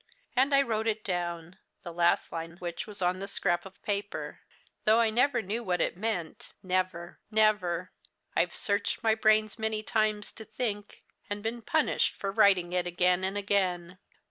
"And 0.35 0.51
I 0.55 0.63
wrote 0.63 0.87
it 0.87 1.03
down 1.03 1.57
the 1.83 1.93
last 1.93 2.31
line 2.31 2.53
which 2.57 2.87
was 2.87 3.03
on 3.03 3.19
the 3.19 3.27
scrap 3.27 3.67
of 3.67 3.79
paper. 3.83 4.39
Though 4.85 4.99
I 4.99 5.11
never 5.11 5.43
knew 5.43 5.63
what 5.63 5.79
it 5.79 5.95
meant 5.95 6.53
never! 6.63 7.19
never! 7.29 7.91
I've 8.35 8.55
searched 8.55 9.03
my 9.03 9.13
brains 9.13 9.59
many 9.59 9.83
times 9.83 10.31
to 10.31 10.43
think; 10.43 11.03
and 11.29 11.43
been 11.43 11.61
punished 11.61 12.15
for 12.15 12.31
writing 12.31 12.73
it 12.73 12.87
again 12.87 13.23
and 13.23 13.37
again. 13.37 13.99